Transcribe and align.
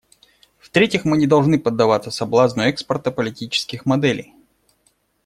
В-третьих, 0.57 1.05
мы 1.05 1.15
не 1.15 1.27
должны 1.27 1.59
поддаваться 1.59 2.09
соблазну 2.09 2.63
экспорта 2.63 3.11
политических 3.11 3.85
моделей. 3.85 4.33